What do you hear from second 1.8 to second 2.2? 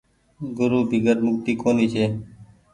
ڇي۔